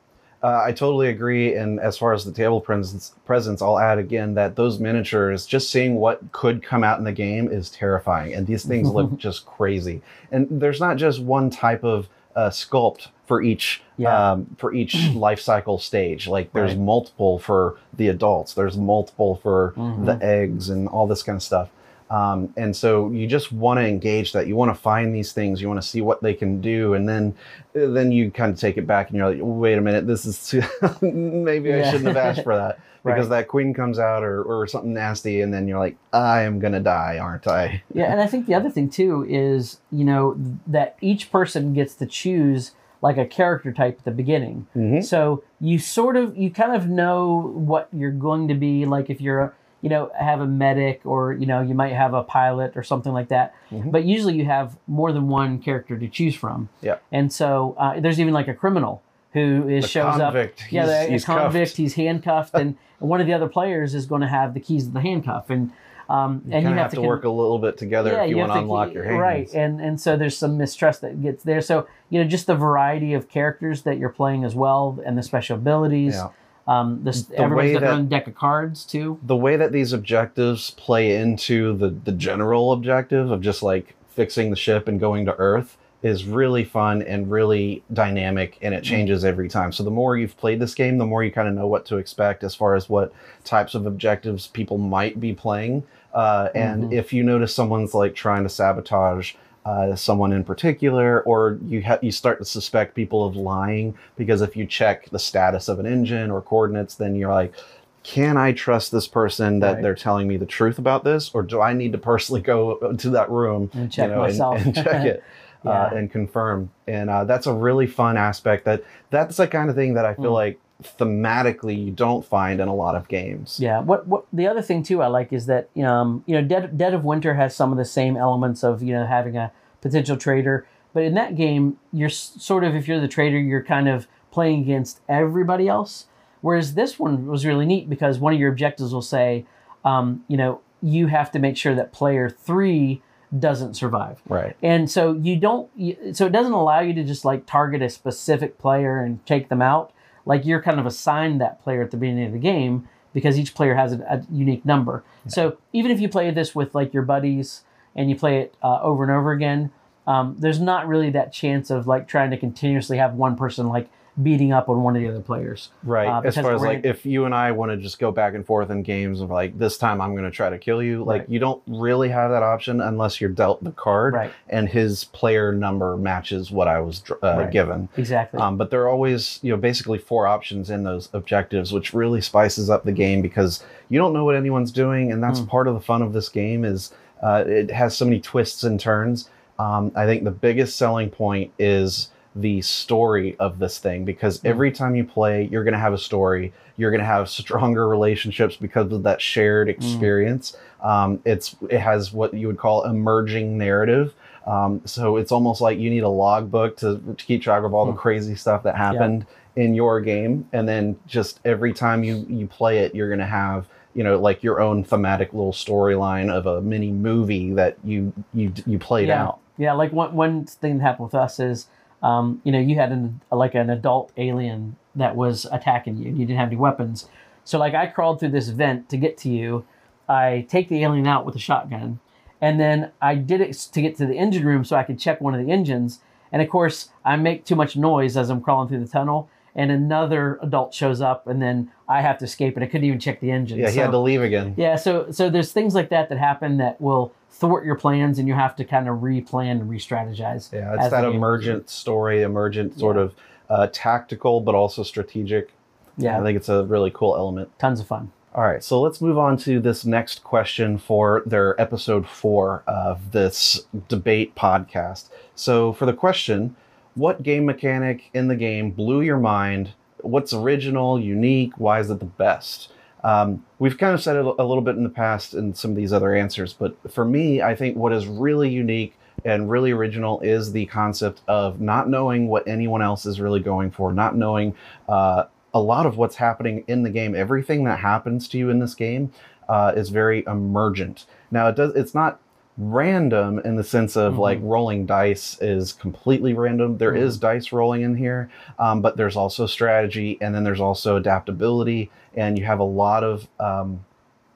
[0.42, 1.54] Uh, I totally agree.
[1.54, 5.70] And as far as the table presence, presence, I'll add again that those miniatures, just
[5.70, 8.34] seeing what could come out in the game is terrifying.
[8.34, 10.02] And these things look just crazy.
[10.32, 14.32] And there's not just one type of uh, sculpt for each Yeah.
[14.32, 16.26] um, for each life cycle stage.
[16.26, 16.80] Like there's Right.
[16.80, 18.54] multiple for the adults.
[18.54, 20.06] There's multiple for Mhm.
[20.06, 21.68] the eggs and all this kind of stuff.
[22.12, 24.46] Um, and so you just want to engage that.
[24.46, 25.62] You want to find these things.
[25.62, 27.34] You want to see what they can do, and then
[27.72, 30.46] then you kind of take it back, and you're like, wait a minute, this is
[30.46, 30.62] too,
[31.00, 33.38] maybe I shouldn't have asked for that because Right.
[33.42, 36.80] that queen comes out or or something nasty, and then you're like, I am gonna
[36.80, 37.82] die, aren't I?
[37.94, 41.94] Yeah, and I think the other thing too is you know that each person gets
[41.96, 44.66] to choose like a character type at the beginning.
[44.76, 45.02] Mhm.
[45.02, 49.20] So you sort of you kind of know what you're going to be like if
[49.20, 52.72] you're a you know have a medic or you know you might have a pilot
[52.76, 53.54] or something like that.
[53.70, 53.90] Mhm.
[53.90, 56.68] But usually you have more than one character to choose from.
[56.80, 56.96] Yeah.
[57.10, 60.72] And so uh, there's even like a criminal who is The shows convict, up.
[60.72, 61.52] Yeah, he's- he's convict.
[61.70, 61.76] cuffed.
[61.76, 64.92] He's handcuffed, and one of the other players is going to have the keys to
[64.92, 65.70] the handcuff, and
[66.10, 68.36] um, You and you have, have to con- work a little bit together if you,
[68.36, 69.18] want to unlock your hands.
[69.18, 72.54] right and and so there's some mistrust that gets there so you know just the
[72.56, 76.28] variety of characters that you're playing as well and the special abilities Yeah.
[76.66, 79.72] Um this The everybody's got their that- own deck of cards too the way that
[79.72, 85.00] these objectives play into the the general objective of just like fixing the ship and
[85.00, 89.70] going to Earth is really fun and really dynamic and it changes every time.
[89.70, 91.96] So the more you've played this game, the more you kind of know what to
[91.96, 93.12] expect as far as what
[93.44, 95.84] types of objectives people might be playing.
[96.12, 96.92] Uh, and Mhm.
[96.92, 101.98] if you notice someone's like trying to sabotage uh, someone in particular, or you ha-
[102.02, 105.86] you start to suspect people of lying because if you check the status of an
[105.86, 107.54] engine or coordinates, then you're like,
[108.02, 109.82] can I trust this person that Right.
[109.82, 113.10] they're telling me the truth about this, or do I need to personally go to
[113.10, 115.22] that room and check you know, myself and, and check it
[115.64, 116.70] uh, and confirm?
[116.88, 118.64] And uh, that's a really fun aspect.
[118.64, 120.32] That that's the kind of thing that I feel Mm.
[120.32, 123.58] like thematically you don't find in a lot of games.
[123.60, 123.80] Yeah.
[123.80, 126.94] What what the other thing too I like is that um you know Dead Dead
[126.94, 130.66] of Winter has some of the same elements of you know having a potential traitor,
[130.92, 134.62] but in that game you're sort of if you're the traitor you're kind of playing
[134.62, 136.06] against everybody else.
[136.40, 139.46] Whereas this one was really neat because one of your objectives will say,
[139.84, 143.00] um, you know, you have to make sure that player three
[143.38, 144.20] doesn't survive.
[144.28, 144.56] Right.
[144.62, 145.70] And so you don't,
[146.14, 149.62] so it doesn't allow you to just like target a specific player and take them
[149.62, 149.92] out.
[150.24, 153.54] Like you're kind of assigned that player at the beginning of the game because each
[153.54, 155.04] player has a, a unique number.
[155.28, 158.80] So even if you play this with like your buddies and you play it uh,
[158.82, 159.70] over and over again,
[160.06, 163.88] um, there's not really that chance of like trying to continuously have one person like
[164.22, 165.70] beating up on one of the other players.
[165.82, 166.06] Right.
[166.06, 168.44] Uh, as far as like if you and I want to just go back and
[168.44, 171.20] forth in games of like this time I'm going to try to kill you, like
[171.22, 171.30] Right.
[171.30, 174.30] you don't really have that option unless you're dealt the card Right.
[174.50, 177.50] and his player number matches what I was uh, Right.
[177.50, 177.88] given.
[177.96, 178.38] Exactly.
[178.38, 182.20] Um, but there are always, you know, basically four options in those objectives, which really
[182.20, 185.48] spices up the game because you don't know what anyone's doing, and that's Mm.
[185.48, 186.66] part of the fun of this game.
[186.66, 189.30] Is uh, it has so many twists and turns.
[189.58, 194.48] Um, I think the biggest selling point is the story of this thing because Mm.
[194.50, 196.52] every time you play, you're going to have a story.
[196.76, 200.56] You're going to have stronger relationships because of that shared experience.
[200.82, 204.14] Um, it's it has what you would call emerging narrative.
[204.46, 207.84] Um, so it's almost like you need a logbook to, to keep track of all
[207.86, 207.98] the Hmm.
[207.98, 212.78] crazy stuff that happened in your game, and then just every time you you play
[212.78, 216.90] it, you're gonna have you know like your own thematic little storyline of a mini
[216.90, 219.22] movie that you you you played yeah.
[219.22, 219.38] out.
[219.58, 221.68] Yeah, like one one thing that happened with us is,
[222.02, 226.18] um, you know, you had an like an adult alien that was attacking you, and
[226.18, 227.08] you didn't have any weapons.
[227.44, 229.64] So like I crawled through this vent to get to you.
[230.08, 232.00] I take the alien out with a shotgun,
[232.40, 235.20] and then I did it to get to the engine room so I could check
[235.20, 236.00] one of the engines.
[236.32, 239.70] And of course, I make too much noise as I'm crawling through the tunnel, and
[239.70, 243.20] another adult shows up, and then I have to escape, and I couldn't even check
[243.20, 243.58] the engine.
[243.58, 244.54] Yeah, he So- had to leave again.
[244.56, 248.28] yeah, so so there's things like that that happen that will thwart your plans, and
[248.28, 250.52] you have to kind of replan and re-strategize.
[250.52, 253.02] Yeah, it's that emergent story, emergent sort Yeah.
[253.02, 253.14] of
[253.50, 255.52] uh, tactical, but also strategic.
[255.98, 257.50] Yeah, I think it's a really cool element.
[257.58, 258.12] tons of fun.
[258.34, 263.12] All right, so let's move on to this next question for their episode four of
[263.12, 265.10] this debate podcast.
[265.34, 266.56] So, for the question,
[266.94, 269.72] what game mechanic in the game blew your mind?
[270.00, 271.52] What's original, unique?
[271.58, 272.72] Why is it the best?
[273.04, 275.76] Um, we've kind of said it a little bit in the past in some of
[275.76, 280.20] these other answers, but for me, I think what is really unique and really original
[280.20, 284.54] is the concept of not knowing what anyone else is really going for, not knowing
[284.88, 287.14] uh, a lot of what's happening in the game.
[287.14, 289.12] Everything that happens to you in this game
[289.48, 291.06] uh, is very emergent.
[291.30, 291.74] Now, it does.
[291.74, 292.20] It's not
[292.58, 294.18] random in the sense of Mhm.
[294.18, 296.76] like rolling dice is completely random.
[296.78, 297.20] There is Mhm.
[297.20, 302.38] dice rolling in here, um, but there's also strategy, and then there's also adaptability, and
[302.38, 303.80] you have a lot of um,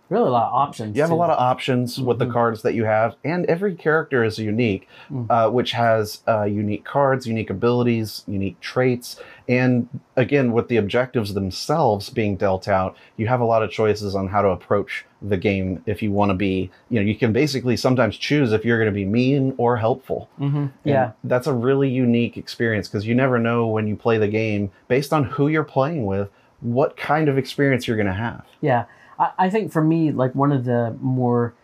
[0.08, 0.94] Really, a lot of options.
[0.96, 2.32] You have a lot of options with the Mhm.
[2.32, 5.26] cards that you have, and every character is unique, Mm.
[5.28, 11.34] uh, which has uh, unique cards, unique abilities, unique traits, and again, with the objectives
[11.34, 15.36] themselves being dealt out, you have a lot of choices on how to approach the
[15.36, 15.82] game.
[15.86, 18.92] If you want to be, you know, you can basically sometimes choose if you're going
[18.92, 20.28] to be mean or helpful.
[20.40, 20.70] Mhm.
[20.84, 21.12] Yeah.
[21.24, 25.12] that's a really unique experience because you never know when you play the game based
[25.12, 26.28] on who you're playing with,
[26.60, 28.42] what kind of experience you're going to have.
[28.60, 28.84] Yeah,
[29.18, 31.54] I, I think for me, like one of the more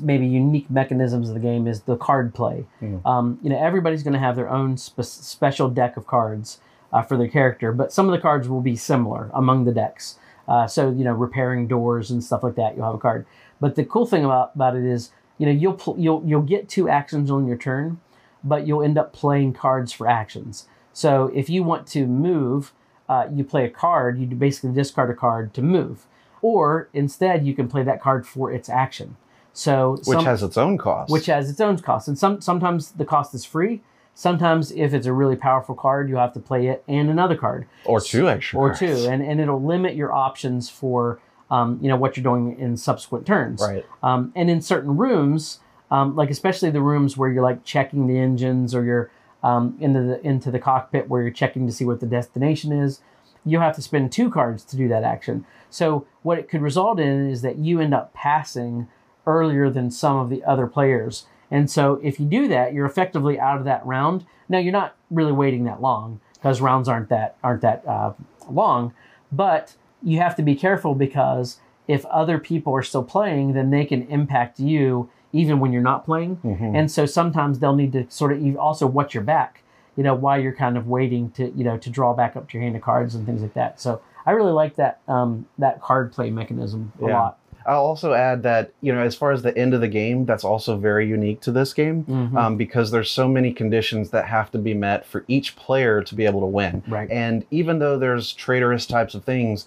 [0.00, 2.66] maybe unique mechanisms of the game is the card play.
[2.82, 3.04] Mm.
[3.06, 6.60] Um, you know, everybody's going to have their own spe- special deck of cards
[6.92, 10.18] uh, for their character, but some of the cards will be similar among the decks.
[10.48, 13.24] Uh, so you know, repairing doors and stuff like that, you'll have a card.
[13.60, 16.68] But the cool thing about, about it is, you know, you'll pl- you'll you'll get
[16.68, 18.00] two actions on your turn,
[18.42, 20.66] but you'll end up playing cards for actions.
[20.92, 22.72] So if you want to move,
[23.08, 24.18] uh, you play a card.
[24.18, 26.06] You basically discard a card to move,
[26.42, 29.16] or instead you can play that card for its action.
[29.52, 31.10] So Which some- has its own cost.
[31.12, 33.82] which has its own cost, and some sometimes the cost is free.
[34.14, 37.66] Sometimes if it's a really powerful card, you have to play it and another card
[37.84, 38.80] or two extra or cards.
[38.80, 41.18] two, and and it'll limit your options for
[41.50, 43.60] um, you know what you're doing in subsequent turns.
[43.60, 43.84] right.
[44.02, 48.18] Um, and in certain rooms, um, like especially the rooms where you're like checking the
[48.18, 49.10] engines or you're
[49.42, 53.00] um, into the into the cockpit where you're checking to see what the destination is,
[53.44, 55.44] you have to spend two cards to do that action.
[55.70, 58.88] So what it could result in is that you end up passing
[59.26, 61.26] earlier than some of the other players.
[61.50, 64.24] And so if you do that, you're effectively out of that round.
[64.48, 68.12] Now you're not really waiting that long because rounds aren't that aren't that uh,
[68.48, 68.92] long,
[69.30, 73.84] but you have to be careful because if other people are still playing, then they
[73.84, 76.36] can impact you even when you're not playing.
[76.36, 76.74] Mhm.
[76.74, 79.62] And so sometimes they'll need to sort of also watch your back,
[79.96, 82.54] you know, while you're kind of waiting to you know to draw back up to
[82.58, 83.80] your hand of cards and things like that.
[83.80, 87.18] So I really like that um, that card play mechanism a Yeah.
[87.18, 87.36] lot.
[87.66, 90.44] I'll also add that you know, as far as the end of the game, that's
[90.44, 92.34] also very unique to this game Mhm.
[92.36, 96.14] um, because there's so many conditions that have to be met for each player to
[96.14, 96.82] be able to win.
[96.88, 97.10] right.
[97.10, 99.66] And even though there's traitorous types of things,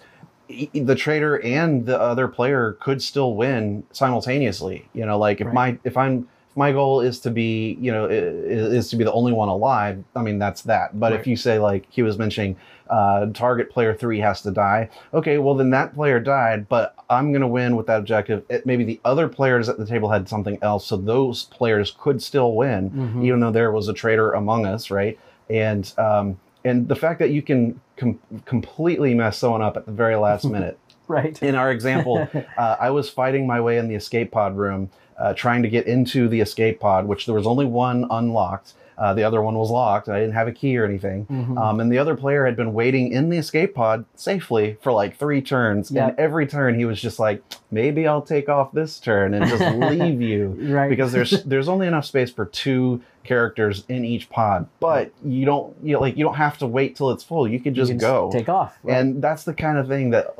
[0.74, 4.88] the traitor and the other player could still win simultaneously.
[4.92, 5.54] You know, like if Right.
[5.54, 9.32] my if I'm my goal is to be you know is to be the only
[9.32, 10.02] one alive.
[10.14, 10.98] I mean that's that.
[10.98, 12.56] But if you say like he was mentioning,
[12.88, 14.88] uh, target player three has to die.
[15.12, 18.44] Okay, well then that player died, but I'm gonna win with that objective.
[18.48, 22.22] It, maybe the other players at the table had something else, so those players could
[22.22, 23.24] still win Mhm.
[23.24, 25.18] even though there was a traitor among us, right?
[25.50, 29.92] And um, and the fact that you can com- completely mess someone up at the
[29.92, 30.78] very last minute.
[31.06, 31.40] Right.
[31.42, 35.34] In our example, uh, I was fighting my way in the escape pod room, uh,
[35.34, 38.72] trying to get into the escape pod, which there was only one unlocked.
[38.98, 40.08] Uh, the other one was locked.
[40.08, 41.26] I didn't have a key or anything.
[41.26, 41.58] Mhm.
[41.58, 45.16] Um, and the other player had been waiting in the escape pod safely for like
[45.16, 45.90] three turns.
[45.90, 46.08] Yeah.
[46.08, 49.62] And every turn he was just like, maybe I'll take off this turn and just
[49.76, 50.88] leave you right.
[50.88, 55.74] because there's there's only enough space for two characters in each pod but you don't
[55.82, 57.90] you know, like you don't have to wait till it's full you can You just
[57.92, 58.76] can go take off.
[58.82, 58.98] right?
[58.98, 60.34] and that's the kind of thing that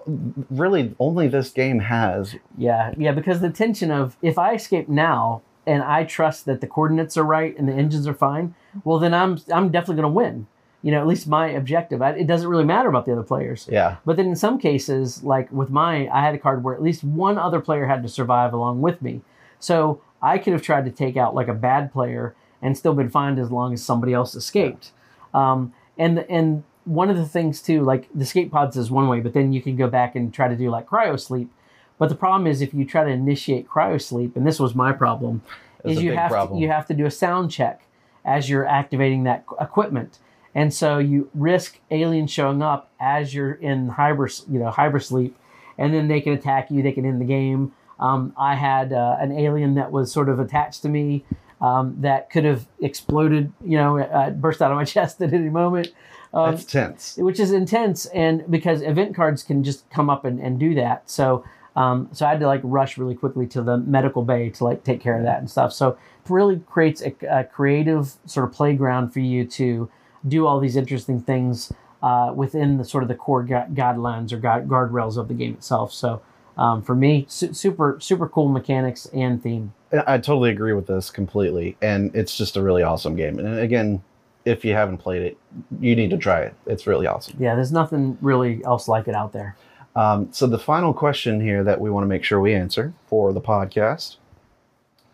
[0.51, 5.41] really only this game has Yeah, yeah, because the tension of if I escape now
[5.67, 9.15] and I trust that the coordinates are right and the engines are fine, well then
[9.15, 10.47] I'm I'm definitely going to win.
[10.83, 12.03] You know, at least my objective.
[12.03, 13.67] I, it doesn't really matter about the other players.
[13.71, 16.83] yeah But then in some cases, like with my, I had a card where at
[16.83, 19.23] least one other player had to survive along with me.
[19.59, 23.09] So I could have tried to take out like a bad player and still been
[23.09, 24.91] fine as long as somebody else escaped.
[25.33, 29.21] Um, and and one of the things too, like the escape pods is one way,
[29.21, 31.51] but then you can go back and try to do like cryo sleep.
[31.99, 35.43] But the problem is if you try to initiate cryosleep, and this was my problem,
[35.85, 36.59] It's is you have problem.
[36.59, 37.83] to you have to do a sound check
[38.25, 40.19] as you're activating that equipment,
[40.55, 45.37] and so you risk aliens showing up as you're in hyper you know hyper sleep,
[45.79, 46.83] and then they can attack you.
[46.83, 47.73] They can end the game.
[48.01, 51.25] Um, I had uh, an alien that was sort of attached to me
[51.61, 55.49] um, that could have exploded, you know, uh, burst out of my chest at any
[55.49, 55.93] moment.
[56.35, 60.41] Um, that's tense which is intense and because event cards can just come up and,
[60.41, 61.45] and do that so
[61.77, 64.85] um, so i had to like rush really quickly to the medical bay to like
[64.85, 68.55] take care of that and stuff so it really creates a, a creative sort of
[68.55, 69.91] playground for you to
[70.27, 74.37] do all these interesting things uh, within the sort of the core gu- guidelines or
[74.37, 76.21] gu- guardrails of the game itself so
[76.57, 79.73] um, for me su- super super cool mechanics and theme
[80.09, 83.39] I totally agree with this completely, and it's just a really awesome game.
[83.39, 84.03] And again,
[84.45, 85.39] if you haven't played it,
[85.81, 86.55] you need to try it.
[86.67, 87.37] It's really awesome.
[87.39, 89.57] yeah there's nothing really else like it out there
[89.97, 93.33] Um, so the final question here that we want to make sure we answer for
[93.33, 94.17] the podcast.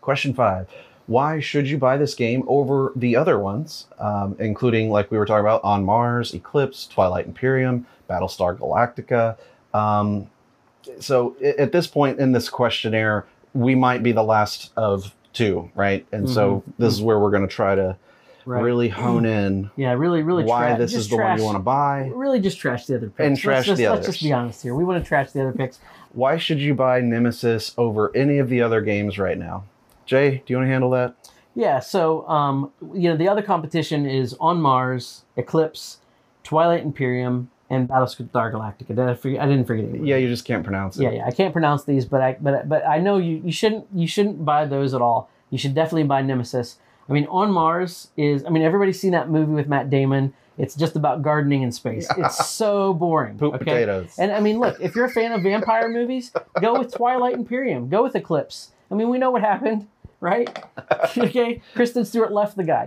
[0.01, 0.67] Question five:
[1.05, 5.25] Why should you buy this game over the other ones, um, including like we were
[5.25, 9.37] talking about On Mars, Eclipse, Twilight Imperium, Battlestar Galactica?
[9.73, 10.29] Um,
[10.99, 16.05] so at this point in this questionnaire, we might be the last of two, right?
[16.11, 18.10] And so this is where we're going to try to Mm-hmm.
[18.45, 18.61] Right.
[18.61, 20.43] really hone in yeah, really, really.
[20.43, 22.11] why tra- this is the one you want to buy.
[22.13, 23.19] Really, just trash the other picks.
[23.19, 24.73] And Let's trash just, the Let's just be honest here.
[24.75, 25.79] We want to trash the other picks.
[26.13, 29.65] Why should you buy Nemesis over any of the other games right now?
[30.05, 31.15] Jay, do you want to handle that?
[31.55, 35.99] Yeah, so um, you know the other competition is On Mars, Eclipse,
[36.43, 39.09] Twilight Imperium, and Battlestar Galactica.
[39.09, 40.07] I, forget, I didn't forget any.
[40.07, 41.03] Yeah, you just can't pronounce it.
[41.03, 41.25] yeah, yeah.
[41.25, 44.43] I can't pronounce these, but I but but I know you you shouldn't you shouldn't
[44.43, 45.29] buy those at all.
[45.49, 46.77] You should definitely buy Nemesis.
[47.11, 50.33] I mean, On Mars is I mean everybody's seen that movie with Matt Damon.
[50.57, 52.07] It's just about gardening in space.
[52.17, 53.37] It's so boring.
[53.37, 53.65] Poop okay?
[53.65, 54.15] potatoes.
[54.17, 57.89] And I mean, look, if you're a fan of vampire movies, go with Twilight Imperium.
[57.89, 58.71] Go with Eclipse.
[58.89, 59.87] I mean, we know what happened,
[60.21, 60.47] right?
[61.17, 62.85] okay, Kristen Stewart left the guy.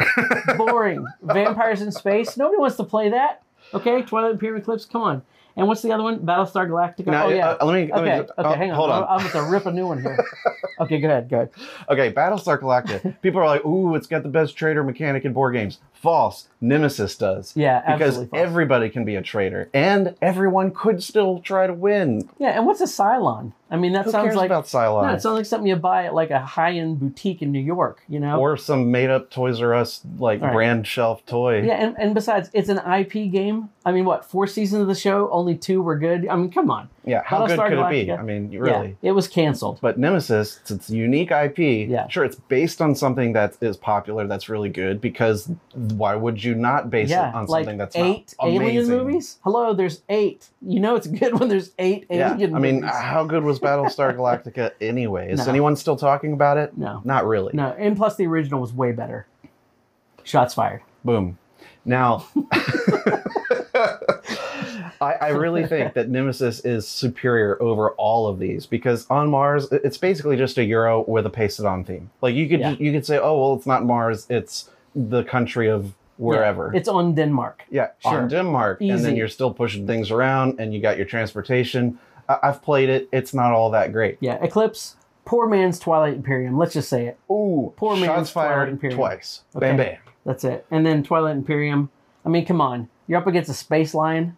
[0.57, 1.05] Boring.
[1.23, 2.39] Vampires in space.
[2.39, 3.43] Nobody wants to play that.
[3.73, 4.85] Okay, Twilight Imperium Eclipse.
[4.85, 5.23] Come on.
[5.57, 6.19] And what's the other one?
[6.19, 7.07] Battlestar Galactica.
[7.07, 7.51] Now, oh yeah.
[7.51, 7.93] uh, let me.
[7.93, 8.17] Let okay.
[8.17, 8.33] me Okay.
[8.39, 8.77] oh, hang on.
[8.77, 9.05] Hold on.
[9.05, 10.19] I'm, I'm about to rip a new one here.
[10.81, 11.01] okay.
[11.01, 11.29] Go ahead.
[11.29, 11.51] Go ahead.
[11.89, 13.17] Okay, Battlestar Galactica.
[13.23, 16.49] People are like, "Ooh, it's got the best traitor mechanic in board games." False.
[16.61, 17.53] Nemesis does.
[17.57, 17.81] Yeah.
[17.81, 18.27] Because Absolutely.
[18.39, 18.49] false.
[18.49, 22.29] everybody can be a traitor, and everyone could still try to win.
[22.39, 22.51] yeah.
[22.51, 23.53] And what's a Cylon?
[23.71, 25.07] I mean, that Who sounds cares like about Cylon?
[25.07, 28.03] no, it sounds like something you buy at like a high-end boutique in New York.
[28.09, 28.39] You know.
[28.39, 30.53] or some made-up Toys R Us like right.
[30.53, 31.63] brand shelf toy.
[31.63, 33.71] Yeah, and, and besides, it's an IP game.
[33.87, 35.31] I mean, what four seasons of the show?
[35.31, 36.29] Only two were good.
[36.29, 36.89] I mean, come on.
[37.07, 38.11] Yeah, how good could it be?
[38.11, 38.97] I mean, really.
[39.03, 39.79] Yeah, it was canceled.
[39.83, 41.59] But Nemesis, it's, a unique IP.
[41.89, 42.09] Yeah.
[42.09, 46.55] Sure, it's based on something that is popular, that's really good, because why would you
[46.55, 48.97] not base yeah, it on like something that's eight not alien amazing?
[48.97, 49.39] movies.
[49.45, 50.49] Hello, there's eight.
[50.63, 52.91] You know it's good when there's eight Yeah, alien I mean, movies.
[52.91, 55.31] how good was Battlestar Galactica anyway?
[55.31, 55.47] Is No.
[55.51, 56.77] anyone still talking about it?
[56.77, 57.53] no, Not really.
[57.55, 59.27] no, and plus the original was way better.
[60.23, 60.83] Shots fired.
[61.05, 61.39] Boom.
[61.85, 62.27] Now,
[65.01, 69.71] I, I really think that Nemesis is superior over all of these because on Mars,
[69.73, 72.11] it- it's basically just a Euro with a pasted on theme.
[72.23, 72.71] Like you could Yeah.
[72.79, 76.71] you could say, oh well, it's not Mars, it's the country of wherever.
[76.73, 77.65] Yeah, it's on Denmark.
[77.71, 78.13] Yeah, Sure.
[78.23, 79.15] on Denmark, and then Easy.
[79.17, 81.99] you're still pushing things around, and you got your transportation.
[82.29, 84.19] I- I've played it; it's not all that great.
[84.21, 84.97] Yeah, Eclipse.
[85.25, 86.59] Poor man's Twilight Imperium.
[86.59, 87.19] Let's just say it.
[87.31, 88.99] Ooh, Poor man's shots Twilight fired Imperium.
[88.99, 89.43] twice.
[89.57, 89.67] Okay.
[89.69, 89.97] Bam, bam.
[90.27, 90.67] That's it.
[90.71, 91.89] And then Twilight Imperium.
[92.27, 92.89] I mean, come on.
[93.07, 94.37] You're up against a space lion.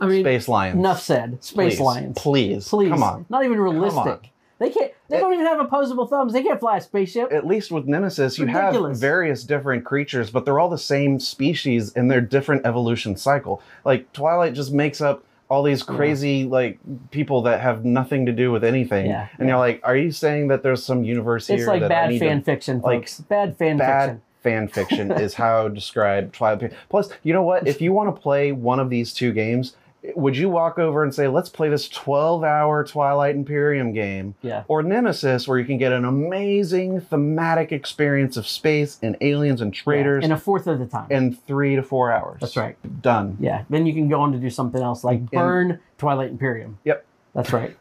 [0.00, 0.76] I mean, Space Lions.
[0.76, 1.42] enough said.
[1.44, 2.18] Space Please, lions.
[2.18, 2.88] Please, Please.
[2.88, 3.26] come on.
[3.28, 4.30] Not even realistic.
[4.58, 4.90] They can't.
[5.08, 6.32] They It- don't even have opposable thumbs.
[6.32, 7.32] They can't fly a spaceship.
[7.32, 11.92] At least with Nemesis, you have various different creatures, but they're all the same species
[11.92, 13.62] in their different evolution cycle.
[13.84, 16.78] Like Twilight just makes up all these crazy like
[17.10, 19.52] people that have nothing to do with anything, Yeah, and yeah.
[19.54, 22.10] you're like, are you saying that there's some universe here it's like that I bad
[22.10, 23.20] need to fan fiction, like, folks.
[23.20, 24.22] bad fan bad fiction.
[24.42, 26.72] fan fiction is how describe Twilight.
[26.88, 27.68] Plus, you know what?
[27.68, 29.76] If you want to play one of these two games,
[30.16, 34.64] would you walk over and say, "Let's play this 12-hour Twilight Imperium game," Yeah.
[34.68, 39.72] or Nemesis, where you can get an amazing thematic experience of space and aliens and
[39.72, 41.06] traitors In a fourth of the time.
[41.10, 42.38] in three to four hours?
[42.40, 42.76] That's right.
[43.02, 43.36] Done.
[43.40, 43.62] Yeah.
[43.70, 46.78] Then you can go on to do something else like burn Twilight Imperium.
[46.84, 47.04] Yep.
[47.34, 47.76] That's right.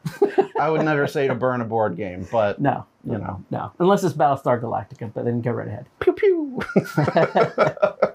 [0.60, 2.86] I would never say to burn a board game, but No.
[3.04, 3.72] you know, No.
[3.80, 5.88] Unless it's Battlestar Galactica, but then go right ahead.
[6.00, 6.60] pew pew.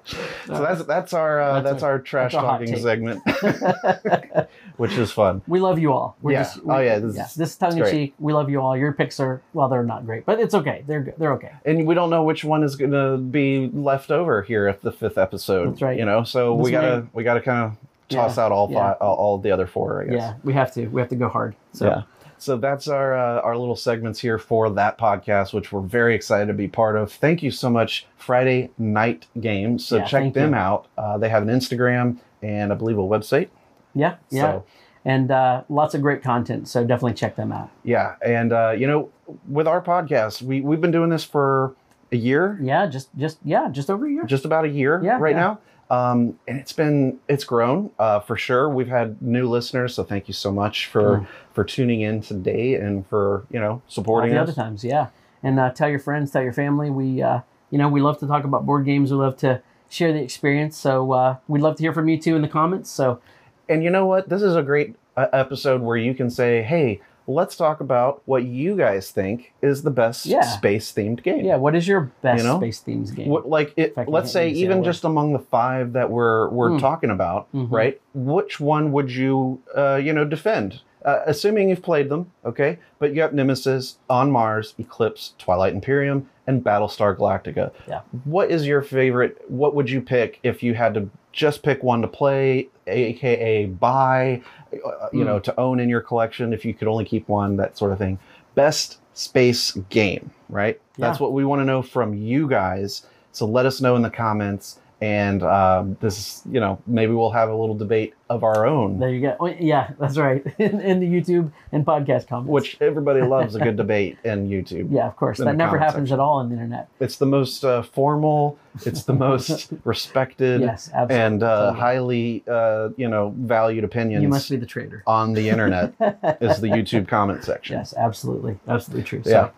[0.07, 3.20] so that's that's our uh, That's that's, a- our trash that's talking segment,
[4.77, 5.42] which is fun.
[5.46, 6.16] We love you all.
[6.22, 6.42] We're Yeah.
[6.44, 7.90] Just, Oh, yeah, this is- this is tongue in great.
[7.92, 8.14] cheek.
[8.18, 8.77] We love you all.
[8.77, 10.85] Your picks are well, they're not great, but it's okay.
[10.87, 11.14] They're good.
[11.18, 11.53] They're okay.
[11.64, 14.92] and we don't know which one is going to be left over here at the
[14.92, 15.70] fifth episode.
[15.72, 15.99] That's right.
[15.99, 17.77] You know, so This we gotta may- we gotta kind of
[18.08, 18.78] toss Yeah, out all yeah.
[18.78, 20.02] five, all, all the other four.
[20.02, 20.14] I guess.
[20.14, 20.86] Yeah, we have to.
[20.88, 21.54] We have to go hard.
[21.72, 22.02] So Yeah.
[22.38, 26.46] So that's our uh, our little segments here for that podcast, which we're very excited
[26.48, 27.10] to be part of.
[27.10, 29.86] Thank you so much, Friday Knight Games.
[29.86, 30.56] So Yeah, check them you.
[30.56, 30.86] out.
[30.98, 33.48] Uh, they have an Instagram and I believe a website.
[33.94, 34.42] yeah, yeah.
[34.42, 34.64] So
[35.06, 36.68] and uh, lots of great content.
[36.68, 37.70] So definitely check them out.
[37.84, 39.08] yeah, and uh, you know,
[39.48, 41.74] with our podcast, we we've been doing this for
[42.12, 44.24] a year, Yeah, just just yeah, just over a year.
[44.24, 45.40] just about a year Yeah, right yeah.
[45.40, 45.58] now.
[45.88, 48.68] Um, and it's been it's grown uh, for sure.
[48.68, 51.27] We've had new listeners, so thank you so much for Mm.
[51.53, 54.49] for tuning in today and for you know All supporting the us.
[54.49, 55.09] other times, yeah.
[55.42, 56.90] And uh, tell your friends, tell your family.
[56.90, 59.12] We uh, you know we love to talk about board games.
[59.12, 60.77] We love to share the experience.
[60.77, 62.90] So uh, we'd love to hear from you too in the comments.
[62.90, 63.20] So
[63.68, 64.29] And you know what?
[64.29, 68.44] This is a great uh, episode where you can say, "Hey, let's talk about what
[68.44, 70.42] you guys think is the best Yeah.
[70.42, 72.58] space-themed game." yeah, what is your best You know?
[72.58, 73.28] space themes game?
[73.28, 76.80] What, like it, let's say even just among the five that we're we're Mm.
[76.80, 77.70] talking about, Mhm.
[77.70, 78.01] right?
[78.14, 80.80] Which one would you uh, you know defend?
[81.07, 82.78] Uh, assuming you've played them, okay.
[82.98, 87.72] But you have Nemesis, On Mars, Eclipse, Twilight Imperium, and Battlestar Galactica.
[87.88, 88.00] Yeah.
[88.24, 89.40] What is your favorite?
[89.48, 94.42] What would you pick if you had to just pick one to play, aka buy,
[94.72, 95.26] uh, you Hmm.
[95.26, 96.52] know, to own in your collection?
[96.52, 98.18] If you could only keep one, that sort of thing.
[98.54, 100.80] Best space game, right?
[100.98, 103.07] That's what we want to know from you guys.
[103.32, 104.78] So let us know in the comments.
[105.01, 109.11] And um, this, you know, maybe we'll have a little debate of our own, There
[109.11, 109.36] you go.
[109.38, 110.42] Oh, yeah, that's right.
[110.59, 112.51] in, in the YouTube and podcast comments.
[112.51, 114.88] which everybody loves a good debate in YouTube.
[114.90, 115.36] yeah, of course.
[115.38, 116.88] That never happens at all on the internet.
[116.99, 121.16] It's the most uh, formal, it's the most respected, Yes, absolutely.
[121.26, 121.78] and uh, Totally.
[121.80, 125.03] highly, uh, you know, valued opinions You must be the traitor.
[125.07, 125.92] on the internet
[126.40, 127.76] is the YouTube comment section.
[127.76, 129.22] Yes, absolutely, absolutely true.
[129.26, 129.30] Yeah.
[129.30, 129.53] So,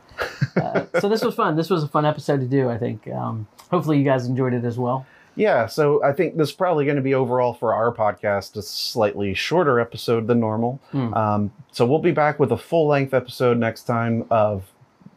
[0.57, 1.57] uh, so this was fun.
[1.57, 2.69] This was a fun episode to do.
[2.69, 3.07] I think.
[3.09, 5.07] Um, hopefully, you guys enjoyed it as well.
[5.37, 8.63] Yeah, so I think this is probably going to be overall for our podcast a
[8.63, 10.81] slightly shorter episode than normal.
[10.91, 11.15] Hmm.
[11.15, 14.65] Um, so we'll be back with a full length episode next time of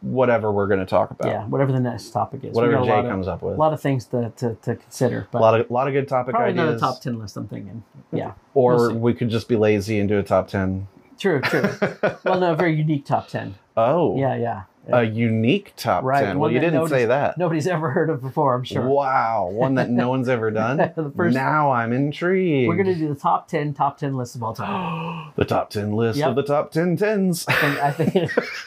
[0.00, 1.26] whatever we're going to talk about.
[1.28, 2.54] Yeah, whatever the next topic is.
[2.54, 3.54] Whatever a Jay lot of- comes up with.
[3.54, 6.34] A lot of things to, to, to consider, A lot of lot of good topic
[6.36, 6.80] probably ideas.
[6.80, 7.36] not a top ten list.
[7.36, 7.82] I'm thinking.
[8.12, 10.86] Yeah, or we'll we could just be lazy and do a top ten.
[11.18, 11.62] true, true.
[12.24, 13.56] well, no, a very unique top ten.
[13.76, 14.62] oh, Yeah, yeah.
[14.88, 16.38] A unique top Right, ten.
[16.38, 17.38] Well, you didn't say that.
[17.38, 18.54] Nobody's ever heard of before.
[18.54, 18.86] I'm sure.
[18.86, 20.76] Wow, one that no one's ever done.
[20.78, 22.68] The first- now I'm intrigued.
[22.68, 25.32] We're gonna do the top ten top ten lists of all time.
[25.36, 26.28] the top ten list Yep.
[26.30, 27.44] of the top ten tens.
[27.48, 28.16] I think,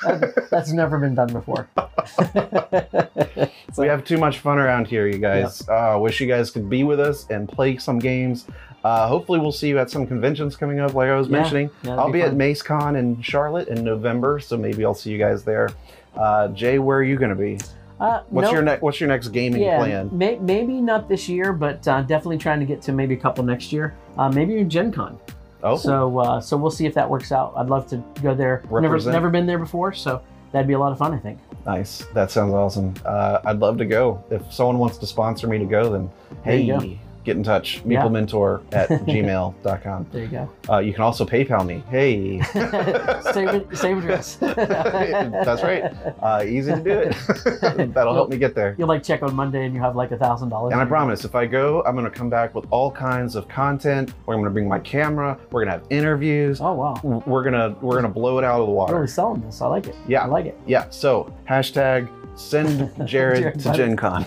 [0.05, 1.67] I think that's never been done before.
[2.15, 3.47] so,
[3.81, 5.67] we have too much fun around here, you guys.
[5.67, 8.45] Uh, wish you guys could be with us and play some games.
[8.83, 11.69] Uh, hopefully, we'll see you at some conventions coming up, like I was Yeah, mentioning.
[11.85, 12.33] I'll be be at.
[12.33, 15.69] MaceCon in Charlotte in November, so maybe I'll see you guys there.
[16.17, 17.57] Uh, Jay, where are you going to be?
[17.99, 20.09] Uh, What's no- your next What's your next gaming yeah, plan?
[20.11, 23.43] May, maybe not this year, but uh, definitely trying to get to maybe a couple
[23.43, 23.95] next year.
[24.17, 25.17] Uh, maybe Gen Con.
[25.63, 27.53] Oh, So uh, so we'll see if that works out.
[27.55, 28.61] I'd love to go there.
[28.65, 29.13] Never Represent.
[29.13, 31.13] never been there before, so that'd be a lot of fun.
[31.13, 31.39] I think.
[31.65, 32.03] nice.
[32.13, 32.93] That sounds awesome.
[33.05, 34.23] Uh, I'd love to go.
[34.29, 36.09] If someone wants to sponsor me to go, then
[36.43, 37.81] hey, get in touch.
[37.85, 38.03] Yeah.
[38.03, 40.07] MeepleMentor at gmail.com.
[40.11, 40.49] There you go.
[40.69, 41.83] Uh, you can also PayPal me.
[41.89, 42.41] Hey.
[43.33, 44.35] same, same address.
[44.39, 45.83] That's right.
[46.21, 47.93] Uh, easy to do it.
[47.93, 48.75] That'll help me get there.
[48.77, 50.73] You'll like check on Monday and you have like a thousand dollars.
[50.73, 53.47] And I promise, if I go, I'm going to come back with all kinds of
[53.47, 54.13] content.
[54.25, 55.37] We're going to bring my camera.
[55.51, 56.61] We're going to have interviews.
[56.61, 56.99] Oh wow.
[57.25, 58.95] We're gonna we're gonna blow it out of the water.
[58.95, 59.61] Really selling this.
[59.61, 59.95] I like it.
[60.07, 60.23] Yeah.
[60.23, 60.57] I like it.
[60.67, 60.89] Yeah.
[60.89, 63.73] So hashtag send Jared Jared to.
[63.73, 64.25] Gen Con.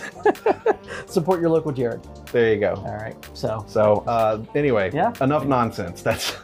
[1.07, 2.01] Support your local Jared.
[2.33, 2.75] There you go.
[2.87, 3.17] All right.
[3.35, 5.13] So So uh, anyway, Yeah.
[5.21, 6.03] enough nonsense.
[6.03, 6.33] That's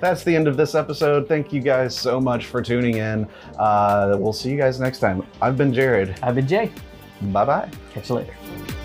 [0.00, 1.28] that's the end of this episode.
[1.28, 3.26] Thank you guys so much for tuning in.
[3.58, 5.26] Uh, we'll see you guys next time.
[5.40, 6.18] I've been Jared.
[6.22, 6.70] I've been Jay.
[7.22, 7.70] Bye bye.
[7.94, 8.75] Catch you later.